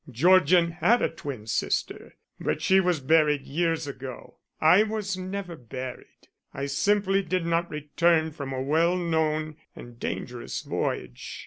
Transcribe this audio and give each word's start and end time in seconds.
Georgian 0.09 0.71
had 0.71 0.99
a 1.03 1.09
twin 1.09 1.45
sister, 1.45 2.15
but 2.39 2.59
she 2.59 2.79
was 2.79 2.99
buried 2.99 3.43
years 3.45 3.85
ago. 3.85 4.37
I 4.59 4.81
was 4.81 5.15
never 5.15 5.55
buried. 5.55 6.27
I 6.55 6.65
simply 6.65 7.21
did 7.21 7.45
not 7.45 7.69
return 7.69 8.31
from 8.31 8.51
a 8.51 8.63
well 8.63 8.95
known 8.97 9.57
and 9.75 9.99
dangerous 9.99 10.63
voyage. 10.63 11.39